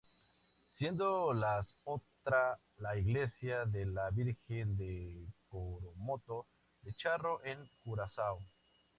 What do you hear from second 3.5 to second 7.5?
de la Virgen de Coromoto de Charro